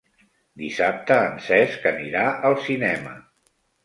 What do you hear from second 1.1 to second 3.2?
en Cesc anirà al cinema.